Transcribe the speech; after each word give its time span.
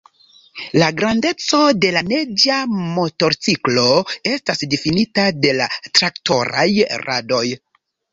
La 0.83 0.85
grandeco 0.99 1.57
de 1.83 1.91
la 1.97 2.01
neĝa 2.07 2.55
motorciklo 2.95 3.83
estas 4.31 4.63
difinita 4.73 5.27
de 5.45 5.53
la 5.59 5.69
traktoraj 5.99 6.67
radoj. 7.05 7.45